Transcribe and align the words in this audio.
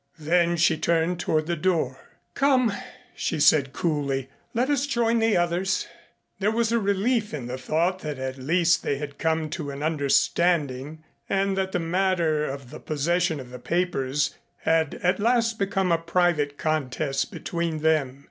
Then 0.17 0.57
she 0.57 0.77
turned 0.79 1.19
toward 1.19 1.45
the 1.45 1.55
door. 1.55 1.99
"Come," 2.33 2.73
she 3.15 3.39
said 3.39 3.71
coolly. 3.71 4.29
"Let 4.51 4.67
us 4.67 4.87
join 4.87 5.19
the 5.19 5.37
others." 5.37 5.85
There 6.39 6.49
was 6.49 6.71
a 6.71 6.79
relief 6.79 7.35
in 7.35 7.45
the 7.45 7.59
thought 7.59 7.99
that 7.99 8.17
at 8.17 8.39
least 8.39 8.81
they 8.81 8.97
had 8.97 9.19
come 9.19 9.47
to 9.51 9.69
an 9.69 9.83
understanding 9.83 11.03
and 11.29 11.55
that 11.55 11.71
the 11.71 11.77
matter 11.77 12.45
of 12.45 12.71
the 12.71 12.79
possession 12.79 13.39
of 13.39 13.51
the 13.51 13.59
papers 13.59 14.33
had 14.61 14.95
at 15.03 15.19
last 15.19 15.59
become 15.59 15.91
a 15.91 15.99
private 15.99 16.57
contest 16.57 17.31
between 17.31 17.81
them. 17.83 18.19